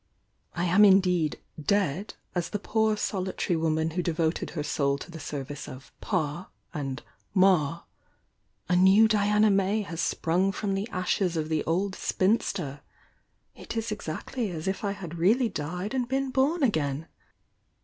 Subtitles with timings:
[0.55, 5.19] I am indeed 'dead' as the poor solitary woman who devoted her soul to the
[5.19, 7.03] service of 'Pa' and
[7.35, 7.81] 'Ma';
[8.67, 12.81] a new Diana May has sprung from the adies of the old spinster!—
[13.63, 17.07] it is exactly as if I had really died and been bom again!